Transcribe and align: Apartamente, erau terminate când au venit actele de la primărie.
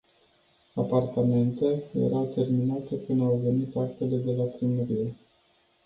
Apartamente, 0.75 1.83
erau 1.93 2.25
terminate 2.33 3.01
când 3.05 3.21
au 3.21 3.35
venit 3.43 3.75
actele 3.75 4.15
de 4.17 4.31
la 4.31 4.43
primărie. 4.43 5.15